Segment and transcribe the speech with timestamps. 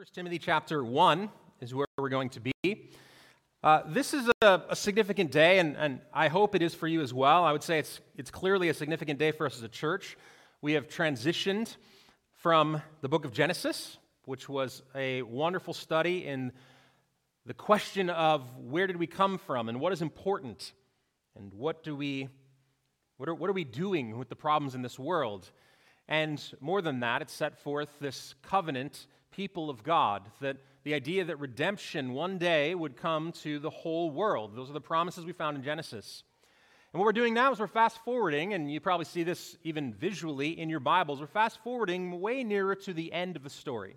[0.00, 1.28] 1 Timothy chapter 1
[1.60, 2.88] is where we're going to be.
[3.62, 7.02] Uh, this is a, a significant day, and, and, I hope it is for you
[7.02, 7.44] as well.
[7.44, 10.16] I would say it's, it's clearly a significant day for us as a church.
[10.62, 11.76] We have transitioned
[12.32, 16.52] from the book of Genesis, which was a wonderful study in
[17.44, 20.72] the question of where did we come from and what is important
[21.36, 22.30] and what do we
[23.18, 25.50] what are, what are we doing with the problems in this world
[26.08, 31.24] and more than that it set forth this covenant people of God, that the idea
[31.24, 34.56] that redemption one day would come to the whole world.
[34.56, 36.22] Those are the promises we found in Genesis.
[36.92, 39.92] And what we're doing now is we're fast forwarding, and you probably see this even
[39.92, 41.20] visually in your Bibles.
[41.20, 43.96] We're fast forwarding way nearer to the end of the story.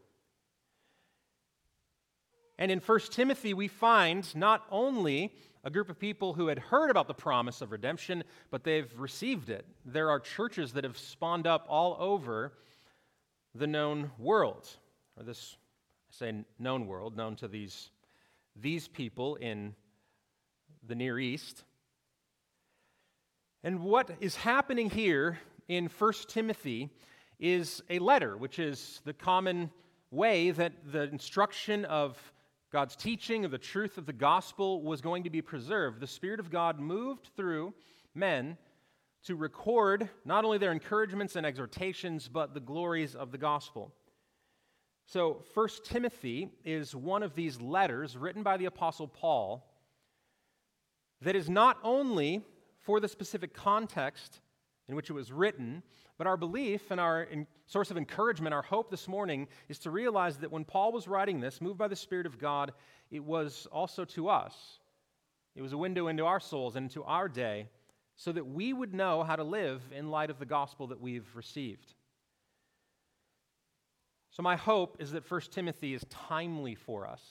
[2.59, 6.91] And in 1 Timothy, we find not only a group of people who had heard
[6.91, 9.65] about the promise of redemption, but they've received it.
[9.85, 12.53] There are churches that have spawned up all over
[13.55, 14.69] the known world
[15.17, 15.57] or this,
[16.09, 17.89] I say, known world, known to these,
[18.55, 19.75] these people in
[20.85, 21.63] the Near East.
[23.63, 26.89] And what is happening here in 1 Timothy
[27.39, 29.71] is a letter, which is the common
[30.11, 32.17] way that the instruction of
[32.71, 35.99] God's teaching of the truth of the gospel was going to be preserved.
[35.99, 37.73] The Spirit of God moved through
[38.15, 38.57] men
[39.25, 43.93] to record not only their encouragements and exhortations, but the glories of the gospel.
[45.05, 49.69] So, 1 Timothy is one of these letters written by the Apostle Paul
[51.21, 52.43] that is not only
[52.79, 54.39] for the specific context
[54.87, 55.83] in which it was written,
[56.17, 57.27] but our belief and our
[57.65, 61.39] source of encouragement, our hope this morning, is to realize that when Paul was writing
[61.39, 62.73] this, moved by the Spirit of God,
[63.09, 64.79] it was also to us.
[65.55, 67.69] It was a window into our souls and into our day
[68.15, 71.27] so that we would know how to live in light of the gospel that we've
[71.35, 71.93] received.
[74.33, 77.21] So, my hope is that 1 Timothy is timely for us,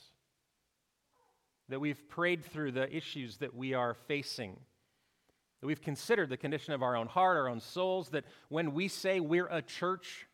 [1.69, 4.57] that we've prayed through the issues that we are facing,
[5.61, 8.87] that we've considered the condition of our own heart, our own souls, that when we
[8.87, 10.29] say we're a church,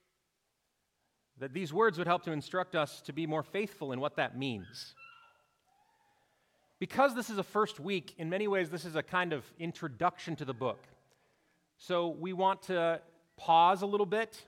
[1.38, 4.36] that these words would help to instruct us to be more faithful in what that
[4.36, 4.94] means.
[6.78, 10.36] Because this is a first week, in many ways, this is a kind of introduction
[10.36, 10.84] to the book.
[11.78, 13.00] So we want to
[13.38, 14.44] pause a little bit,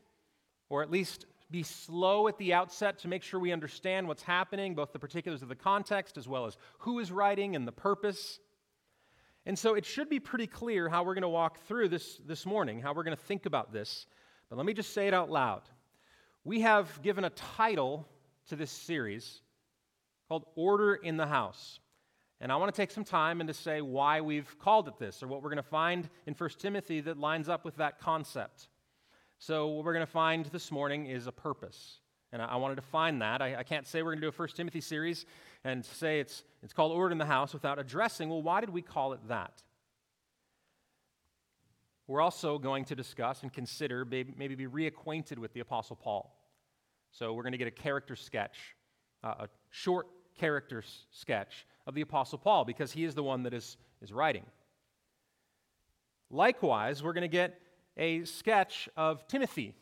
[0.68, 4.74] or at least be slow at the outset to make sure we understand what's happening,
[4.74, 8.38] both the particulars of the context as well as who is writing and the purpose.
[9.46, 12.46] And so it should be pretty clear how we're going to walk through this this
[12.46, 14.06] morning, how we're going to think about this.
[14.48, 15.62] But let me just say it out loud.
[16.44, 18.06] We have given a title
[18.48, 19.42] to this series
[20.28, 21.80] called Order in the House.
[22.40, 25.22] And I want to take some time and to say why we've called it this,
[25.22, 28.68] or what we're going to find in 1 Timothy that lines up with that concept.
[29.42, 32.00] So, what we're going to find this morning is a purpose.
[32.30, 33.40] And I, I wanted to find that.
[33.40, 35.24] I, I, can't say we're going to do a First Timothy series
[35.64, 38.82] and say it's, it's called Order in the House without addressing, well, why did we
[38.82, 39.62] call it that?
[42.06, 46.36] We're also going to discuss and consider, maybe, be reacquainted with the Apostle Paul.
[47.10, 48.58] So, we're going to get a character sketch,
[49.24, 50.06] uh, a short
[50.38, 54.44] character sketch of the Apostle Paul because he is the one that is, is writing.
[56.28, 57.58] Likewise, we're going to get
[58.00, 59.74] a sketch of Timothy,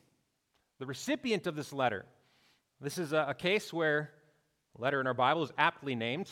[0.81, 2.05] the recipient of this letter.
[2.81, 4.11] This is a, a case where
[4.77, 6.29] a letter in our Bible is aptly named.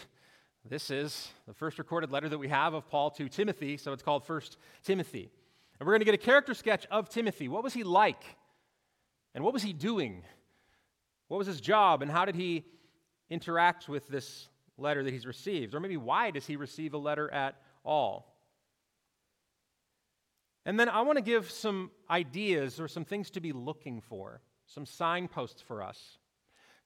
[0.69, 4.03] This is the first recorded letter that we have of Paul to Timothy, so it's
[4.03, 5.31] called First Timothy.
[5.79, 7.47] And we're going to get a character sketch of Timothy.
[7.47, 8.25] What was he like?
[9.33, 10.25] And what was he doing?
[11.29, 12.03] What was his job?
[12.03, 12.65] And how did he
[13.31, 15.73] interact with this letter that he's received?
[15.73, 17.55] Or maybe why does he receive a letter at
[17.85, 18.36] all?
[20.66, 24.41] And then I want to give some ideas or some things to be looking for,
[24.66, 26.19] some signposts for us.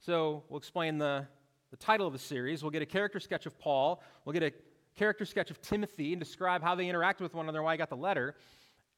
[0.00, 1.26] So we'll explain the,
[1.70, 2.62] the title of the series.
[2.62, 4.02] We'll get a character sketch of Paul.
[4.24, 4.52] We'll get a
[4.96, 7.88] character sketch of Timothy and describe how they interact with one another, why I got
[7.88, 8.34] the letter.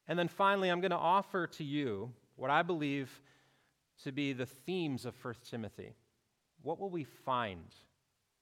[0.08, 3.22] And then finally, I'm going to offer to you what I believe
[4.02, 5.94] to be the themes of 1 Timothy.
[6.62, 7.72] What will we find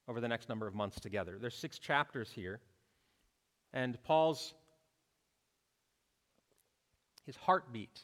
[0.07, 1.37] over the next number of months together?
[1.39, 2.61] There's six chapters here.
[3.73, 4.55] And Paul's
[7.25, 8.01] his heartbeat,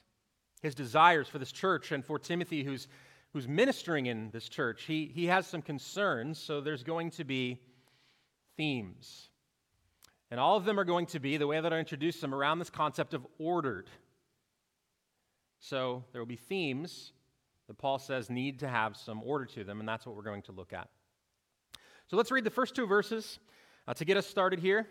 [0.61, 2.87] his desires for this church and for Timothy, who's,
[3.33, 4.83] who's ministering in this church.
[4.83, 7.59] He, he has some concerns, so there's going to be
[8.55, 9.29] themes.
[10.29, 12.59] And all of them are going to be, the way that I introduce them, around
[12.59, 13.89] this concept of ordered.
[15.59, 17.13] So there will be themes
[17.67, 20.43] that Paul says need to have some order to them, and that's what we're going
[20.43, 20.89] to look at.
[22.07, 23.39] So let's read the first two verses
[23.87, 24.87] uh, to get us started here.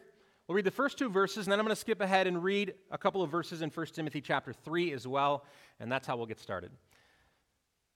[0.47, 2.75] We'll read the first two verses, and then I'm going to skip ahead and read
[2.93, 5.45] a couple of verses in 1 Timothy chapter 3 as well,
[5.81, 6.71] and that's how we'll get started.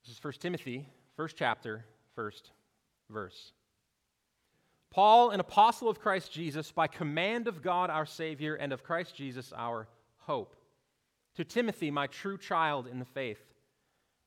[0.05, 1.85] This is 1 Timothy, first chapter,
[2.17, 2.51] first
[3.09, 3.53] verse.
[4.91, 9.15] Paul, an apostle of Christ Jesus, by command of God our Savior and of Christ
[9.15, 9.87] Jesus our
[10.19, 10.57] hope.
[11.37, 13.41] To Timothy, my true child in the faith,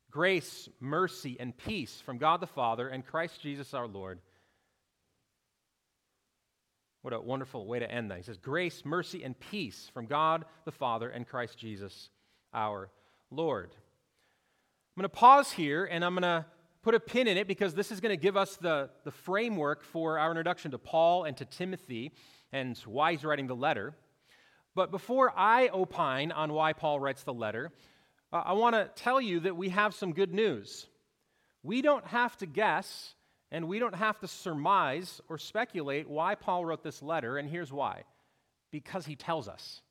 [0.10, 4.20] grace, mercy, and peace from God the Father and Christ Jesus our Lord.
[7.03, 8.17] What a wonderful way to end that.
[8.17, 12.09] He says, Grace, mercy, and peace from God the Father and Christ Jesus
[12.53, 12.89] our
[13.29, 13.71] Lord.
[14.95, 16.45] I'm going to pause here and I'm going to
[16.81, 19.83] put a pin in it because this is going to give us the, the framework
[19.83, 22.13] for our introduction to Paul and to Timothy
[22.53, 23.95] and why he's writing the letter.
[24.73, 27.73] But before I opine on why Paul writes the letter,
[28.31, 30.88] uh, I want to tell you that we have some good news.
[31.63, 33.13] We don't have to guess
[33.53, 37.71] and we don't have to surmise or speculate why Paul wrote this letter, and here's
[37.71, 38.03] why
[38.71, 39.81] because he tells us.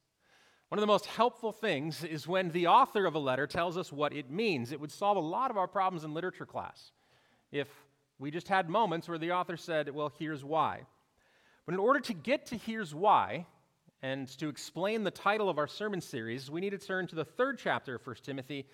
[0.69, 3.93] One of the most helpful things is when the author of a letter tells us
[3.93, 4.73] what it means.
[4.73, 6.91] It would solve a lot of our problems in literature class
[7.53, 7.69] if
[8.19, 10.81] we just had moments where the author said, Well, here's why.
[11.65, 13.47] But in order to get to here's why,
[14.03, 17.25] and to explain the title of our sermon series, we need to turn to the
[17.25, 18.67] third chapter of 1 Timothy,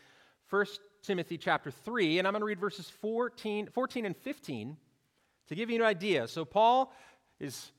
[0.48, 0.64] 1
[1.08, 4.76] Timothy chapter 3, and I'm going to read verses 14, 14 and 15
[5.46, 6.28] to give you an idea.
[6.28, 6.92] So, Paul
[7.40, 7.72] is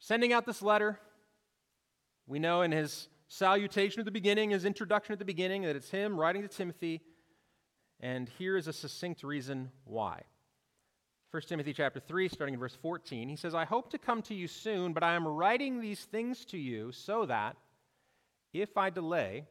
[0.00, 0.98] sending out this letter.
[2.26, 5.88] We know in his salutation at the beginning, his introduction at the beginning, that it's
[5.88, 7.00] him writing to Timothy.
[8.00, 10.22] And here is a succinct reason why.
[11.30, 14.34] 1 Timothy chapter 3, starting in verse 14, he says, I hope to come to
[14.34, 17.56] you soon, but I am writing these things to you so that,
[18.52, 19.46] if I delay,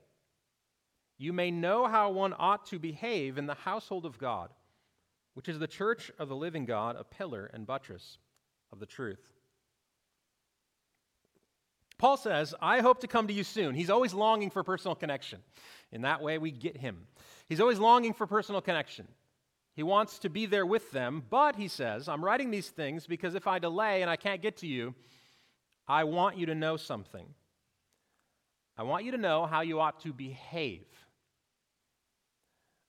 [1.24, 4.50] you may know how one ought to behave in the household of God,
[5.36, 8.18] which is the church of the living God, a pillar and buttress
[8.74, 9.22] of the truth.
[11.98, 13.74] Paul says, I hope to come to you soon.
[13.74, 15.40] He's always longing for personal connection.
[15.94, 17.08] In that way, we get him.
[17.48, 19.08] He's always longing for personal connection.
[19.76, 23.34] He wants to be there with them, but he says, I'm writing these things because
[23.34, 24.94] if I delay and I can't get to you,
[25.88, 27.26] I want you to know something.
[28.78, 30.84] I want you to know how you ought to behave.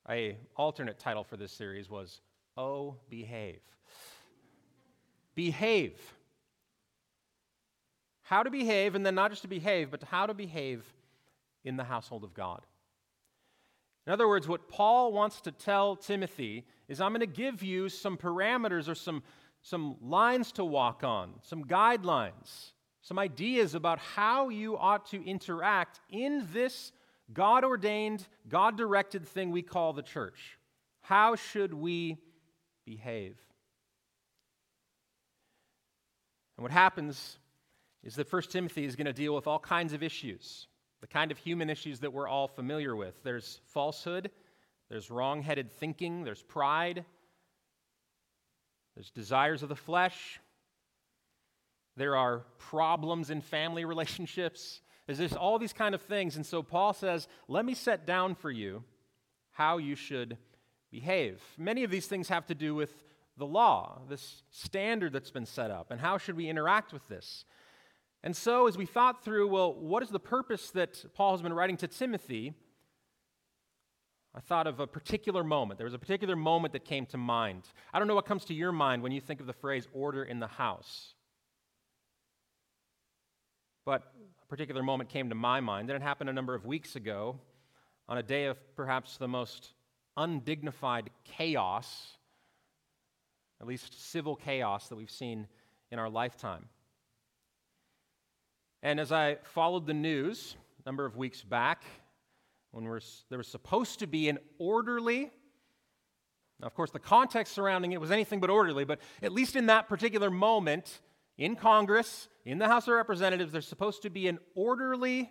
[0.09, 2.21] A alternate title for this series was
[2.57, 3.61] Oh, behave.
[5.35, 6.01] Behave
[8.25, 10.83] how to behave, and then not just to behave, but how to behave
[11.63, 12.63] in the household of God.
[14.07, 17.89] In other words, what Paul wants to tell Timothy is I'm going to give you
[17.89, 19.23] some parameters or some,
[19.63, 22.73] some lines to walk on, some guidelines,
[23.03, 26.93] some ideas about how you ought to interact in this
[27.33, 30.59] God ordained, God directed thing we call the church.
[31.01, 32.19] How should we
[32.85, 33.39] behave?
[36.57, 37.39] And what happens
[38.03, 40.69] is that 1 Timothy is going to deal with all kinds of issues,
[41.01, 43.15] the kind of human issues that we're all familiar with.
[43.23, 44.31] There's falsehood,
[44.91, 47.05] there's wrong headed thinking, there's pride,
[48.95, 50.39] there's desires of the flesh,
[51.97, 54.81] there are problems in family relationships.
[55.07, 56.37] There's just all these kind of things.
[56.37, 58.85] And so Paul says, Let me set down for you
[59.53, 60.39] how you should
[60.91, 61.43] behave.
[61.59, 63.05] Many of these things have to do with
[63.37, 67.45] the law, this standard that's been set up, and how should we interact with this?
[68.23, 71.53] And so, as we thought through, well, what is the purpose that Paul has been
[71.53, 72.55] writing to Timothy?
[74.35, 75.79] I thought of a particular moment.
[75.79, 77.65] There was a particular moment that came to mind.
[77.93, 80.25] I don't know what comes to your mind when you think of the phrase order
[80.25, 81.15] in the house.
[83.85, 84.11] But
[84.49, 87.39] particular moment came to my mind, and it happened a number of weeks ago
[88.09, 89.73] on a day of perhaps the most
[90.17, 92.19] undignified chaos,
[93.61, 95.47] at least civil chaos, that we've seen
[95.91, 96.67] in our lifetime.
[98.83, 101.83] And as I followed the news a number of weeks back,
[102.71, 105.31] when there was supposed to be an orderly,
[106.61, 109.67] now of course the context surrounding it was anything but orderly, but at least in
[109.67, 111.01] that particular moment
[111.37, 115.31] in Congress, in the House of Representatives, there's supposed to be an orderly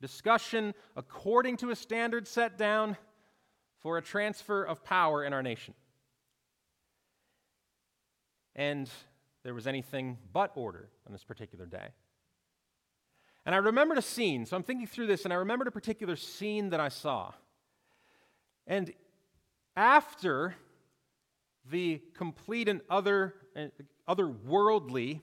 [0.00, 2.96] discussion according to a standard set down
[3.80, 5.74] for a transfer of power in our nation.
[8.54, 8.88] And
[9.42, 11.88] there was anything but order on this particular day.
[13.46, 16.16] And I remembered a scene, so I'm thinking through this, and I remembered a particular
[16.16, 17.32] scene that I saw.
[18.66, 18.92] And
[19.76, 20.54] after
[21.70, 23.66] the complete and other, uh,
[24.08, 25.20] otherworldly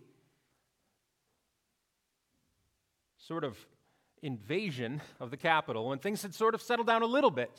[3.17, 3.57] sort of
[4.21, 7.51] invasion of the Capitol when things had sort of settled down a little bit,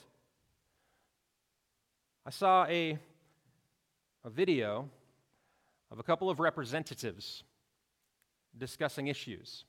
[2.25, 2.99] I saw a,
[4.25, 4.89] a video
[5.91, 7.43] of a couple of representatives
[8.57, 9.65] discussing issues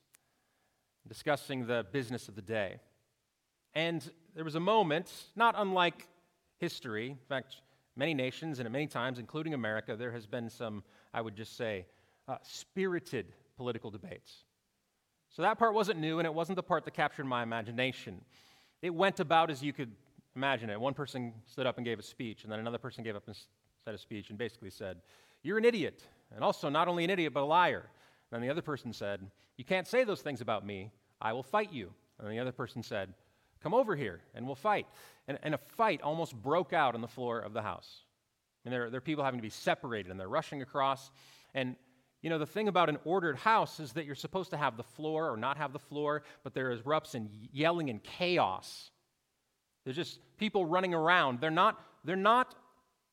[1.07, 2.79] discussing the business of the day.
[3.73, 6.07] And there was a moment, not unlike
[6.59, 7.57] history, in fact,
[7.95, 10.83] many nations and at many times, including America, there has been some,
[11.13, 11.85] I would just say,
[12.27, 13.27] uh, spirited
[13.57, 14.43] political debates.
[15.29, 18.21] So that part wasn't new, and it wasn't the part that captured my imagination.
[18.81, 19.91] It went about as you could
[20.35, 20.79] imagine it.
[20.79, 23.35] One person stood up and gave a speech, and then another person gave up and
[23.83, 24.97] said a speech and basically said,
[25.41, 26.03] You're an idiot,
[26.33, 27.89] and also not only an idiot, but a liar.
[28.31, 29.21] And then the other person said,
[29.57, 30.91] You can't say those things about me.
[31.21, 31.91] I will fight you.
[32.19, 33.13] And the other person said,
[33.61, 34.87] Come over here and we'll fight.
[35.27, 38.03] And, and a fight almost broke out on the floor of the house.
[38.65, 41.11] And there, there are people having to be separated and they're rushing across.
[41.53, 41.75] And,
[42.21, 44.83] you know, the thing about an ordered house is that you're supposed to have the
[44.83, 48.91] floor or not have the floor, but there erupts in yelling and chaos.
[49.83, 51.41] There's just people running around.
[51.41, 52.55] They're not, they're not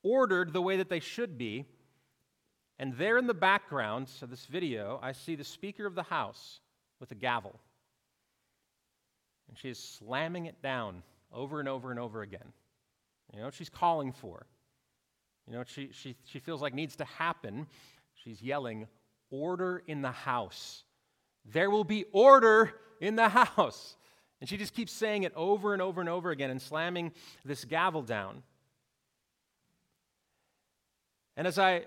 [0.02, 1.66] ordered the way that they should be.
[2.78, 6.60] And there in the background of this video, I see the Speaker of the House
[6.98, 7.58] with a gavel.
[9.48, 11.02] And she is slamming it down
[11.32, 12.52] over and over and over again.
[13.34, 14.46] You know she's calling for?
[15.50, 17.66] You know she, she, she feels like needs to happen?
[18.14, 18.86] She's yelling,
[19.30, 20.84] Order in the house.
[21.44, 23.96] There will be order in the house.
[24.40, 27.12] And she just keeps saying it over and over and over again and slamming
[27.44, 28.42] this gavel down.
[31.36, 31.84] And as I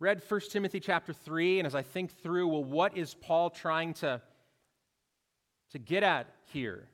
[0.00, 3.94] read 1 Timothy chapter 3, and as I think through, well, what is Paul trying
[3.94, 4.20] to
[5.70, 6.88] to get at here.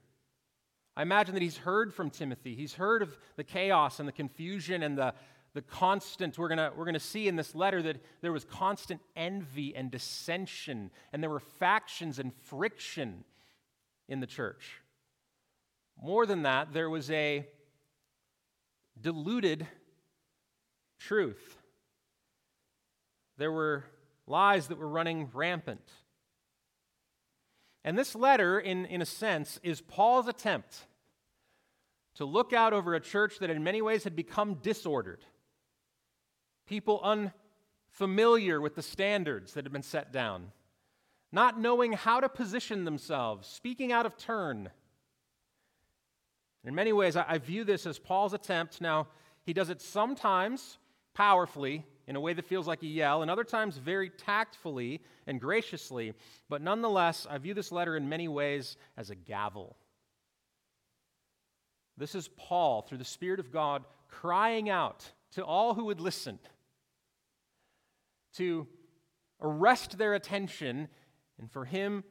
[0.97, 2.55] I imagine that he's heard from Timothy.
[2.55, 5.15] He's heard of the chaos and the confusion and the,
[5.55, 6.39] the constant.
[6.39, 10.91] We're going we're to see in this letter that there was constant envy and dissension,
[11.13, 13.25] and there were factions and friction
[14.09, 14.81] in the church.
[16.03, 17.47] More than that, there was a
[19.01, 19.67] diluted
[20.99, 21.57] truth.
[23.39, 23.85] There were
[24.27, 25.91] lies that were running rampant.
[27.85, 30.87] And this letter, in, in a sense, is Paul's attempt
[32.15, 35.25] to look out over a church that in many ways had become disordered,
[36.67, 40.53] people unfamiliar with the standards that had been set down,
[41.31, 44.71] not knowing how to position themselves, speaking out of turn.
[46.65, 48.81] In many ways, I, view this as Paul's attempt.
[48.81, 49.09] Now,
[49.45, 50.79] he does it sometimes
[51.15, 55.41] powerfully in a way that feels like a yell, and other times very tactfully and
[55.41, 56.15] graciously.
[56.49, 59.77] But nonetheless, I view this letter in many ways as a gavel.
[61.97, 66.39] This is Paul, through the Spirit of God, crying out to all who would listen
[68.37, 68.67] to
[69.41, 70.89] arrest their attention
[71.39, 72.05] and for him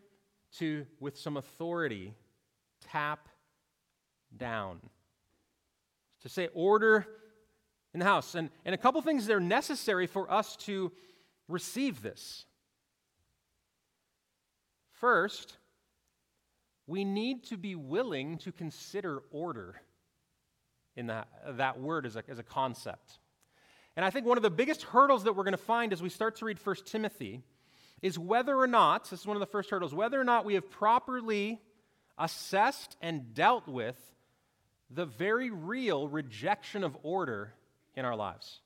[0.57, 2.13] to, with some authority,
[2.81, 3.29] tap
[4.35, 4.79] down.
[6.21, 7.07] To say, order
[7.93, 8.35] in the house.
[8.35, 10.91] And, and a couple things that are necessary for us to
[11.47, 12.45] receive this.
[14.91, 15.57] First,
[16.85, 19.81] we need to be willing to consider order
[20.95, 23.19] in that, that word as a, as a concept.
[23.95, 26.09] And I think one of the biggest hurdles that we're going to find as we
[26.09, 27.41] start to read 1 Timothy
[28.01, 30.55] is whether or not, this is one of the first hurdles, whether or not we
[30.55, 31.61] have properly
[32.17, 33.97] assessed and dealt with
[34.89, 37.53] the very real rejection of order
[37.95, 38.59] in our lives.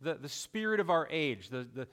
[0.00, 1.88] The, the spirit of our age, the, the,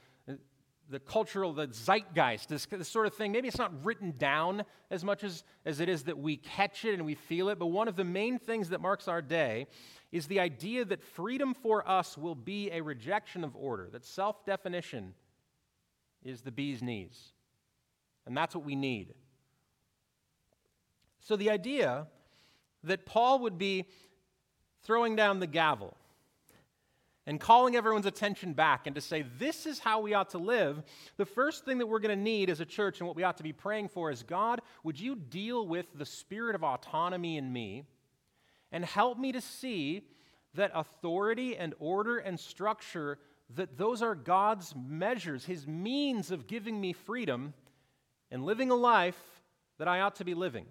[0.91, 3.31] the cultural, the zeitgeist, this, this sort of thing.
[3.31, 6.93] Maybe it's not written down as much as, as it is that we catch it
[6.93, 9.67] and we feel it, but one of the main things that marks our day
[10.12, 14.45] is the idea that freedom for us will be a rejection of order, that self
[14.45, 15.13] definition
[16.24, 17.31] is the bee's knees.
[18.25, 19.13] And that's what we need.
[21.21, 22.07] So the idea
[22.83, 23.86] that Paul would be
[24.83, 25.95] throwing down the gavel
[27.28, 30.82] and calling everyone's attention back and to say, this is how we ought to live,
[31.18, 33.38] the first thing that we're going to need as a church and what we ought
[33.38, 37.51] to be praying for is God, would you deal with the spirit of autonomy in
[37.54, 37.84] me
[38.72, 40.08] and help me to see
[40.56, 43.20] that authority and order and structure
[43.56, 47.54] that those are God's measures, his means of giving me freedom
[48.32, 49.20] and living a life
[49.78, 50.66] that I ought to be living.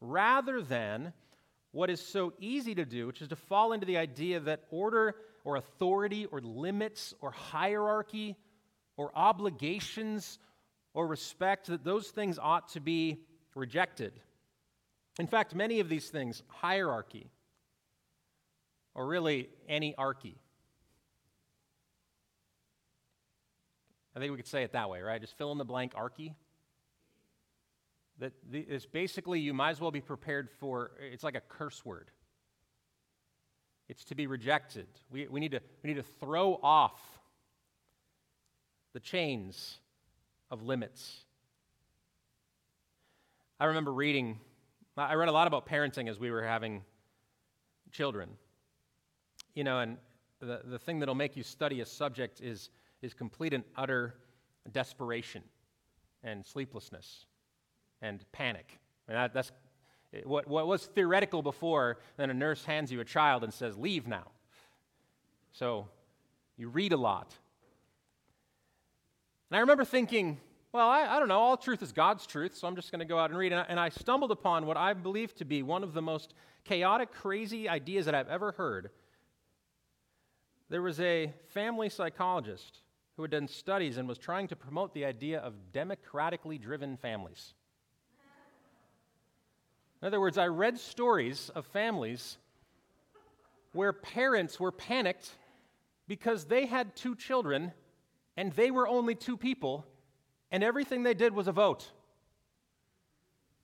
[0.00, 1.12] Rather than
[1.78, 5.14] what is so easy to do, which is to fall into the idea that order
[5.44, 8.34] or authority or limits or hierarchy
[8.96, 10.40] or obligations
[10.92, 13.20] or respect, that those things ought to be
[13.54, 14.12] rejected.
[15.20, 17.30] In fact, many of these things, hierarchy,
[18.96, 20.36] or really any archy.
[24.16, 25.20] I think we could say it that way, right?
[25.20, 26.34] Just fill in the blank archy
[28.18, 32.10] that it's basically you might as well be prepared for it's like a curse word.
[33.88, 34.86] It's to be rejected.
[35.10, 37.00] We, we, need, to, we need to throw off
[38.92, 39.78] the chains
[40.50, 41.24] of limits.
[43.58, 44.38] I remember reading
[44.96, 46.82] i read a lot about parenting as we were having
[47.92, 48.30] children.
[49.54, 49.96] You know, and
[50.40, 52.70] the, the thing that'll make you study a subject is,
[53.00, 54.16] is complete and utter
[54.72, 55.44] desperation
[56.24, 57.26] and sleeplessness
[58.02, 58.78] and panic.
[59.06, 59.52] That's
[60.24, 64.06] what, what was theoretical before, then a nurse hands you a child and says, Leave
[64.06, 64.26] now.
[65.52, 65.88] So
[66.56, 67.34] you read a lot.
[69.50, 70.38] And I remember thinking,
[70.72, 73.06] well, I, I, don't know, all truth is God's truth, so I'm just going to
[73.06, 73.52] go out and read.
[73.52, 76.34] And I, and I stumbled upon what I believe to be one of the most
[76.64, 78.90] chaotic, crazy ideas that I've ever heard.
[80.68, 82.80] There was a family psychologist
[83.16, 87.54] who had done studies and was trying to promote the idea of democratically driven families.
[90.00, 92.38] In other words, I read stories of families
[93.72, 95.30] where parents were panicked
[96.06, 97.72] because they had two children
[98.36, 99.84] and they were only two people,
[100.52, 101.90] and everything they did was a vote.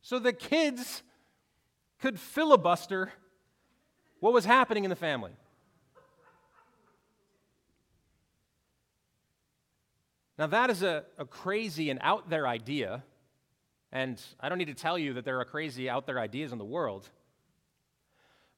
[0.03, 1.05] So the kids
[2.01, 3.13] could filibuster
[4.19, 5.31] what was happening in the family.
[10.37, 13.05] Now, that is a, a crazy and out there idea,
[13.95, 16.59] and I don't need to tell you that there are crazy out there ideas in
[16.59, 17.09] the world.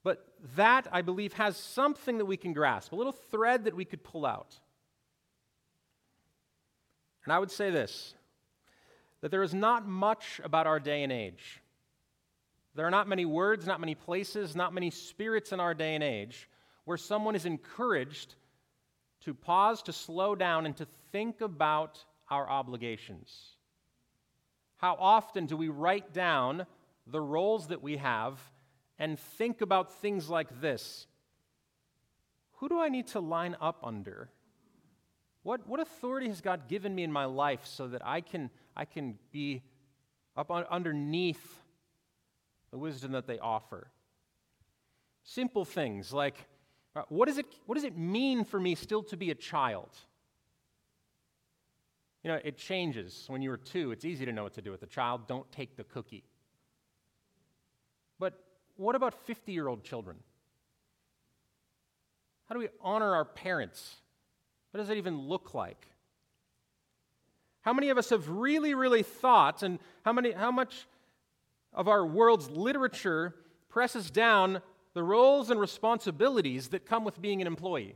[0.03, 0.27] But
[0.57, 4.03] that, I believe, has something that we can grasp, a little thread that we could
[4.03, 4.59] pull out.
[7.25, 8.15] And I would say this
[9.21, 11.61] that there is not much about our day and age.
[12.75, 16.05] There are not many words, not many places, not many spirits in our day and
[16.05, 16.49] age
[16.85, 18.37] where someone is encouraged
[19.23, 23.56] to pause, to slow down, and to think about our obligations.
[24.79, 26.67] How often do we write down
[27.07, 28.39] the roles that we have
[28.99, 31.07] and think about things like this?
[32.59, 34.31] Who do I need to line up under?
[35.43, 38.85] What, what authority has God given me in my life so that I can, I
[38.85, 39.63] can be
[40.37, 41.63] up on, underneath
[42.71, 43.89] the wisdom that they offer?
[45.23, 46.47] Simple things like
[46.97, 49.91] uh, what, is it, what does it mean for me still to be a child?
[52.27, 53.27] You know, it changes.
[53.29, 55.29] When you were two, it's easy to know what to do with a child.
[55.29, 56.25] Don't take the cookie.
[58.19, 58.37] But
[58.77, 60.17] what about 50 year old children?
[62.49, 63.99] How do we honor our parents?
[64.73, 65.87] What does that even look like?
[67.61, 70.89] How many of us have really, really thought, and how, many, how much
[71.73, 73.37] of our world's literature
[73.69, 74.63] presses down
[74.95, 77.95] the roles and responsibilities that come with being an employee?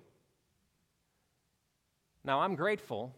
[2.23, 3.13] Now, I'm grateful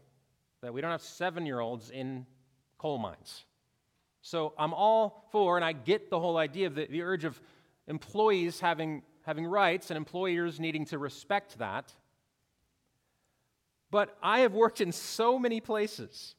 [0.62, 2.24] that we don't have seven year olds in
[2.78, 3.44] coal mines.
[4.22, 7.40] So I'm all for, and I get the whole idea of the, the urge of
[7.88, 11.92] employees having, having rights and employers needing to respect that.
[13.90, 16.36] But I have worked in so many places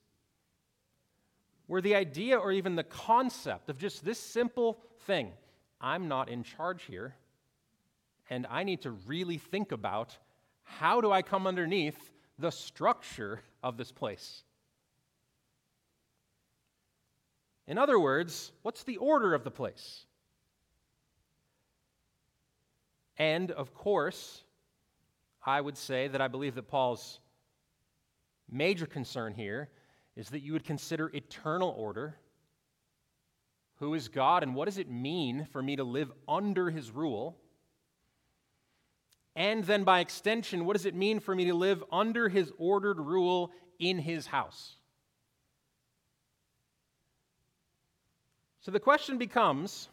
[1.68, 5.32] where the idea or even the concept of just this simple thing
[5.82, 7.16] I'm not in charge here,
[8.30, 10.18] and I need to really think about
[10.64, 12.12] how do I come underneath
[12.43, 14.43] the structure of this place?
[17.67, 20.06] In other words, what's the order of the place?
[23.17, 24.43] And of course,
[25.45, 27.19] I would say that I believe that Paul's
[28.51, 29.69] major concern here
[30.17, 32.17] is that you would consider eternal order.
[33.75, 37.38] Who is God, and what does it mean for me to live under his rule?
[39.36, 43.00] And then, by extension, what does it mean for me to live under his ordered
[43.00, 44.76] rule in his house?
[48.62, 49.89] So the question becomes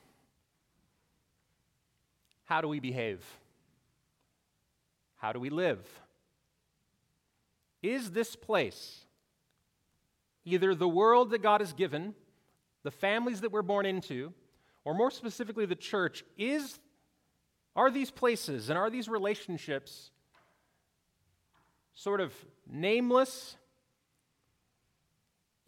[2.45, 3.25] how do we behave?
[5.17, 5.79] How do we live?
[7.83, 9.05] Is this place
[10.45, 12.15] either the world that God has given,
[12.83, 14.33] the families that we're born into,
[14.85, 16.79] or more specifically the church, is
[17.81, 20.11] are these places and are these relationships
[21.95, 22.33] sort of
[22.71, 23.57] nameless,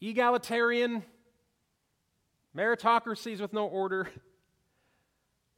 [0.01, 1.03] egalitarian,
[2.57, 4.09] meritocracies with no order?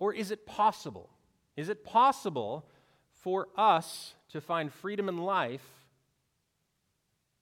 [0.00, 1.08] Or is it possible?
[1.56, 2.66] Is it possible
[3.22, 5.64] for us to find freedom in life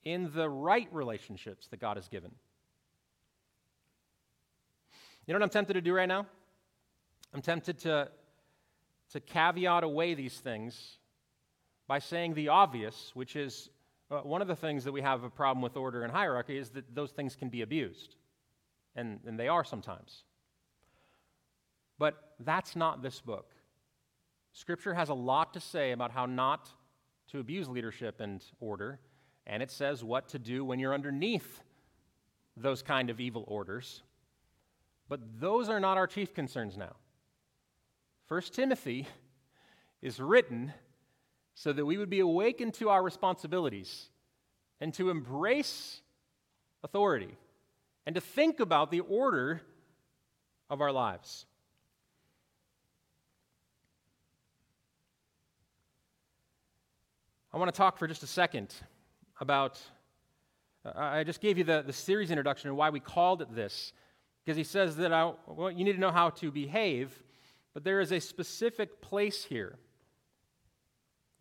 [0.04, 2.30] in the right relationships that God has given.
[5.26, 6.26] You know what I'm tempted to do right now?
[7.32, 8.08] I'm tempted to,
[9.12, 10.98] to caveat away these things
[11.86, 13.70] by saying the obvious, which is
[14.10, 16.70] uh, one of the things that we have a problem with order and hierarchy is
[16.70, 18.16] that those things can be abused.
[18.94, 20.24] And, and they are sometimes.
[21.98, 23.50] But that's not this book.
[24.52, 26.68] Scripture has a lot to say about how not
[27.30, 29.00] to abuse leadership and order
[29.46, 31.60] and it says what to do when you're underneath
[32.56, 34.02] those kind of evil orders.
[35.08, 36.94] But those are not our chief concerns now.
[38.32, 39.06] First Timothy
[40.00, 40.72] is written
[41.54, 44.08] so that we would be awakened to our responsibilities
[44.80, 46.00] and to embrace
[46.82, 47.36] authority
[48.06, 49.60] and to think about the order
[50.70, 51.44] of our lives.
[57.52, 58.74] I want to talk for just a second
[59.42, 59.78] about.
[60.86, 63.92] I just gave you the, the series introduction and why we called it this.
[64.42, 67.12] Because he says that I, well, you need to know how to behave,
[67.74, 69.78] but there is a specific place here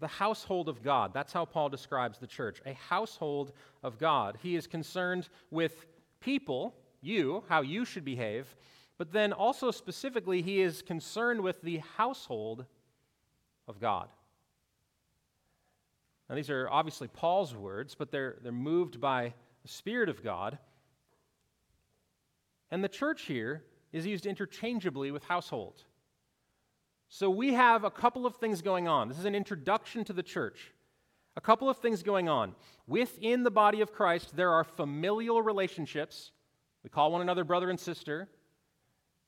[0.02, 1.14] the household of God.
[1.14, 4.38] That's how Paul describes the church a household of God.
[4.42, 5.86] He is concerned with
[6.20, 8.56] people, you, how you should behave,
[8.98, 12.66] but then also specifically, he is concerned with the household
[13.68, 14.10] of God.
[16.30, 20.58] Now, these are obviously Paul's words, but they're, they're moved by the Spirit of God.
[22.70, 25.84] And the church here is used interchangeably with household.
[27.14, 29.10] So we have a couple of things going on.
[29.10, 30.72] This is an introduction to the church.
[31.36, 32.56] A couple of things going on.
[32.88, 36.32] Within the body of Christ, there are familial relationships.
[36.86, 38.30] We call one another brother and sister.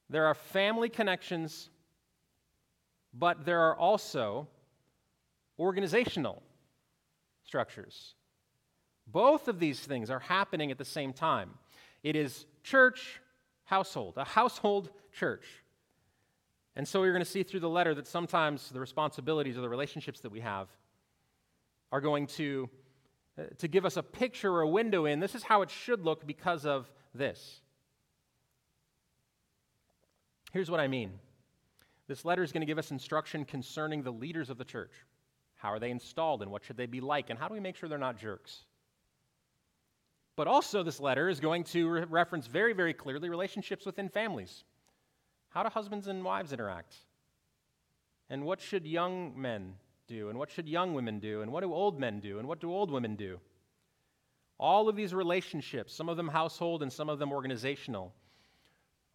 [0.09, 1.69] There are family connections,
[3.13, 4.47] but there are also
[5.59, 6.41] organizational
[7.43, 8.15] structures.
[9.07, 11.49] Both of these things are happening at the same time.
[12.01, 13.19] It is church,
[13.65, 15.43] household, a household church.
[16.75, 19.69] And so you're going to see through the letter that sometimes the responsibilities or the
[19.69, 20.67] relationships that we have
[21.91, 22.69] are going to,
[23.37, 26.03] uh, to give us a picture or a window in this is how it should
[26.03, 27.61] look because of this.
[30.51, 31.11] Here's what I mean
[32.07, 34.91] this letter is going to give us instruction concerning the leaders of the church.
[35.55, 37.29] How are they installed and what should they be like?
[37.29, 38.65] And how do we make sure they're not jerks?
[40.35, 44.63] But also, this letter is going to re- reference very, very clearly relationships within families.
[45.53, 46.95] How do husbands and wives interact?
[48.29, 49.75] And what should young men
[50.07, 50.29] do?
[50.29, 51.41] And what should young women do?
[51.41, 52.39] And what do old men do?
[52.39, 53.39] And what do old women do?
[54.59, 58.13] All of these relationships, some of them household and some of them organizational,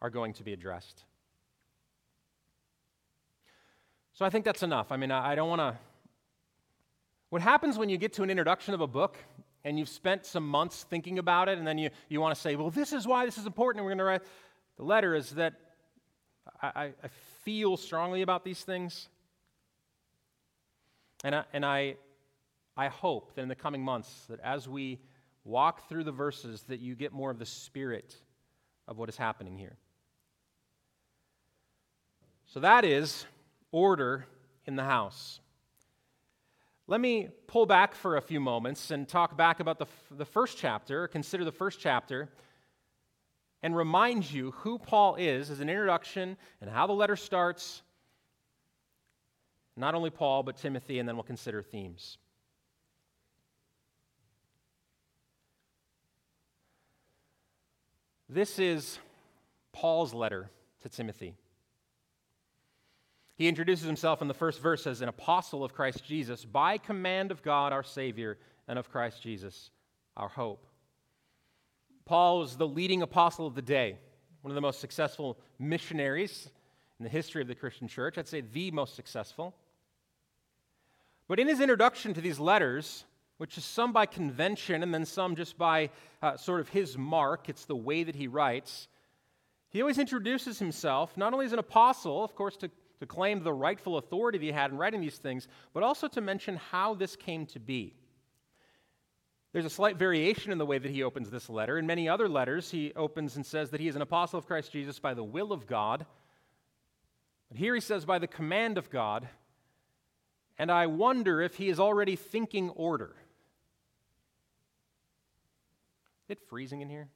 [0.01, 1.03] are going to be addressed.
[4.13, 4.93] So I think that's enough.
[4.93, 5.77] I mean, I don't want to.
[7.31, 9.17] What happens when you get to an introduction of a book
[9.65, 12.55] and you've spent some months thinking about it, and then you, you want to say,
[12.55, 14.23] well, this is why this is important, and we're going to write
[14.77, 15.55] the letter, is that
[16.61, 17.09] I, I
[17.43, 19.09] feel strongly about these things.
[21.25, 21.97] And, I, and I,
[22.77, 25.01] I hope that in the coming months, that as we
[25.45, 28.15] walk through the verses, that you get more of the spirit
[28.87, 29.77] of what is happening here.
[32.47, 33.27] So that is
[33.73, 34.27] order
[34.67, 35.41] in the house.
[36.87, 40.57] Let me pull back for a few moments and talk back about the, the first
[40.57, 42.31] chapter, consider the first chapter
[43.63, 47.83] and remind you who Paul is as an introduction and how the letter starts.
[49.77, 52.19] Not only Paul, but Timothy, and then we'll consider themes.
[58.29, 58.99] This is
[59.73, 60.51] Paul's letter
[60.83, 61.35] to Timothy.
[63.37, 67.31] He introduces himself in the first verse as an apostle of Christ Jesus by command
[67.31, 69.71] of God our Savior and of Christ Jesus
[70.17, 70.68] our hope.
[72.09, 73.99] Paul was the leading apostle of the day,
[74.41, 76.49] one of the most successful missionaries
[76.99, 78.17] in the history of the Christian church.
[78.17, 79.55] I'd say the most successful.
[81.29, 83.05] But in his introduction to these letters,
[83.37, 85.91] which is some by convention and then some just by
[86.23, 88.89] uh, sort of his mark, it's the way that he writes,
[89.69, 93.53] he always introduces himself not only as an apostle, of course, to, to claim the
[93.53, 97.17] rightful authority that he had in writing these things, but also to mention how this
[97.17, 97.93] came to be.
[99.59, 101.79] There's a slight variation in the way that he opens this letter.
[101.79, 104.71] In many other letters, he opens and says that he is an apostle of Christ
[104.71, 106.07] Jesus by the will of God.
[107.49, 109.29] But here he says by the command of God.
[110.61, 113.17] And I wonder if he is already thinking order.
[116.29, 117.09] Is it freezing in here?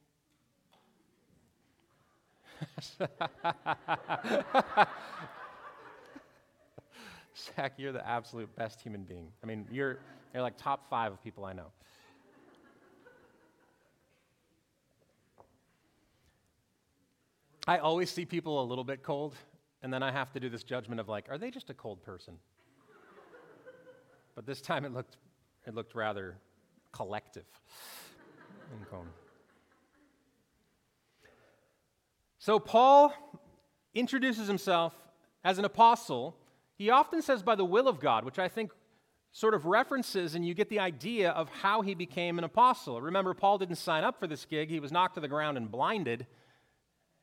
[7.55, 9.29] Zach, you're the absolute best human being.
[9.41, 9.99] I mean, you're,
[10.33, 11.67] you're like top five of people I know.
[17.65, 19.35] I always see people a little bit cold,
[19.81, 22.03] and then I have to do this judgment of like, are they just a cold
[22.03, 22.35] person?
[24.35, 25.17] but this time it looked,
[25.65, 26.37] it looked rather
[26.91, 27.45] collective.
[32.39, 33.13] So Paul
[33.93, 34.93] introduces himself
[35.45, 36.35] as an apostle.
[36.75, 38.71] He often says by the will of God, which I think
[39.31, 43.01] sort of references and you get the idea of how he became an apostle.
[43.01, 45.71] Remember, Paul didn't sign up for this gig, he was knocked to the ground and
[45.71, 46.27] blinded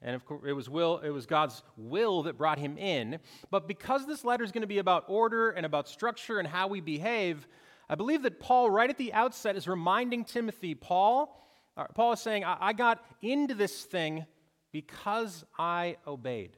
[0.03, 3.19] And of course, it was, will, it was God's will that brought him in.
[3.51, 6.69] But because this letter is going to be about order and about structure and how
[6.69, 7.47] we behave,
[7.89, 11.37] I believe that Paul, right at the outset, is reminding Timothy, Paul,
[11.77, 14.27] uh, Paul is saying, I, I got into this thing
[14.73, 16.57] because I obeyed.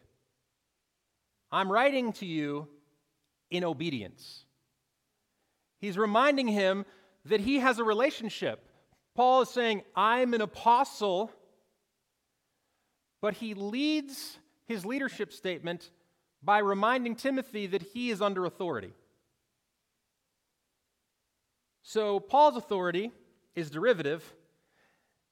[1.51, 2.69] I'm writing to you
[3.51, 4.45] in obedience.
[5.81, 6.87] He's reminding him
[7.25, 8.69] that he has a relationship.
[9.15, 11.31] Paul is saying, I'm an apostle,
[13.23, 15.91] but he leads his leadership statement
[16.43, 18.93] by reminding Timothy that he is under authority.
[21.83, 23.13] So Paul's authority
[23.55, 24.35] is derivative,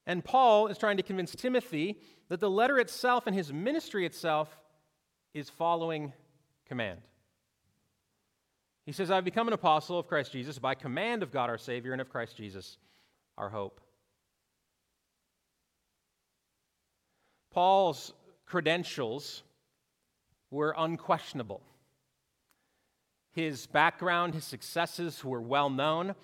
[0.07, 1.99] and Paul is trying to convince Timothy
[2.29, 4.57] that the letter itself and his ministry itself
[5.33, 6.13] is following
[6.65, 7.01] command.
[8.85, 11.91] He says, I've become an apostle of Christ Jesus by command of God our Savior
[11.91, 12.77] and of Christ Jesus
[13.37, 13.81] our hope.
[17.51, 18.13] Paul's
[18.45, 19.43] credentials
[20.49, 21.61] were unquestionable.
[23.33, 26.15] His background, his successes were well known.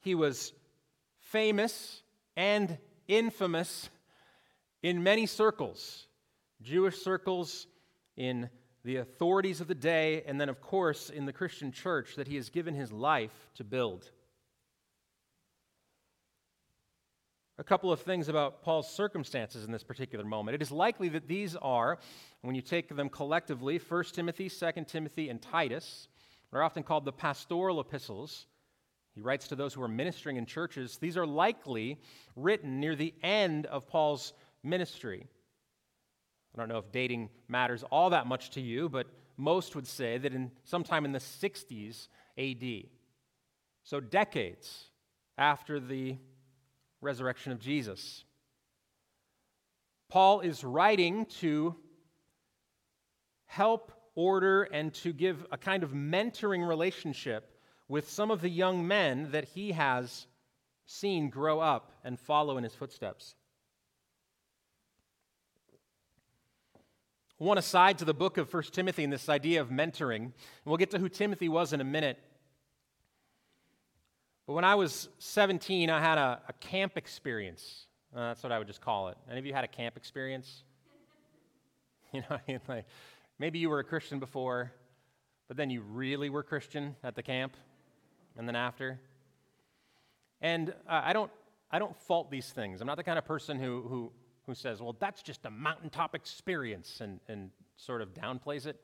[0.00, 0.52] He was
[1.20, 2.02] famous
[2.36, 3.90] and infamous
[4.82, 6.08] in many circles
[6.60, 7.66] Jewish circles,
[8.16, 8.50] in
[8.84, 12.36] the authorities of the day, and then, of course, in the Christian church that he
[12.36, 14.10] has given his life to build.
[17.60, 20.54] A couple of things about Paul's circumstances in this particular moment.
[20.54, 21.98] It is likely that these are,
[22.42, 26.06] when you take them collectively, 1 Timothy, 2 Timothy, and Titus,
[26.52, 28.46] they're often called the pastoral epistles.
[29.12, 30.98] He writes to those who are ministering in churches.
[30.98, 32.00] These are likely
[32.36, 35.26] written near the end of Paul's ministry.
[36.54, 40.16] I don't know if dating matters all that much to you, but most would say
[40.16, 42.06] that in sometime in the 60s
[42.38, 42.90] AD.
[43.82, 44.84] So decades
[45.36, 46.18] after the
[47.00, 48.24] resurrection of Jesus.
[50.08, 51.76] Paul is writing to
[53.46, 57.58] help order and to give a kind of mentoring relationship
[57.88, 60.26] with some of the young men that he has
[60.86, 63.34] seen grow up and follow in his footsteps.
[67.36, 70.32] One aside to the book of 1 Timothy and this idea of mentoring, and
[70.64, 72.18] we'll get to who Timothy was in a minute.
[74.48, 77.84] But when I was 17, I had a, a camp experience.
[78.16, 79.18] Uh, that's what I would just call it.
[79.28, 80.64] Any of you had a camp experience?
[82.14, 82.86] You know, like
[83.38, 84.72] maybe you were a Christian before,
[85.46, 87.54] but then you really were Christian at the camp,
[88.38, 88.98] and then after.
[90.40, 91.30] And uh, I don't,
[91.70, 92.80] I don't fault these things.
[92.80, 94.12] I'm not the kind of person who, who
[94.46, 98.80] who says, well, that's just a mountaintop experience and, and sort of downplays it.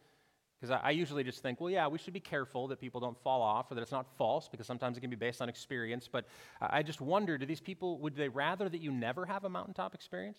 [0.60, 3.18] Because I, I, usually just think, well, yeah, we should be careful that people don't
[3.22, 6.08] fall off or that it's not false because sometimes it can be based on experience.
[6.10, 6.26] But
[6.60, 9.94] I just wonder do these people, would they rather that you never have a mountaintop
[9.94, 10.38] experience?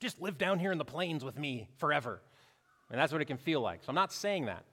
[0.00, 2.20] Just live down here in the plains with me forever.
[2.90, 3.82] And that's what it can feel like.
[3.82, 4.64] So I'm not saying that.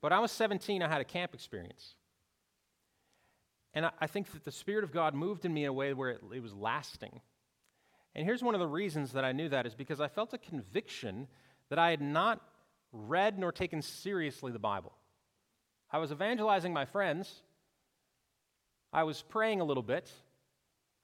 [0.00, 1.94] But I was 17, I had a camp experience.
[3.74, 5.92] And I, I think that the Spirit of God moved in me in a way
[5.92, 7.20] where it, it was lasting.
[8.14, 10.38] And here's one of the reasons that I knew that is because I felt a
[10.38, 11.28] conviction
[11.68, 12.40] that I had not
[12.92, 14.92] read nor taken seriously the Bible.
[15.90, 17.32] I was evangelizing my friends.
[18.92, 20.10] I was praying a little bit.